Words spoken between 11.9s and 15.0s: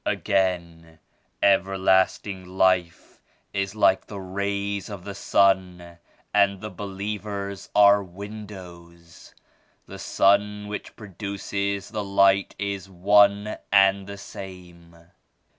Light is One and the same.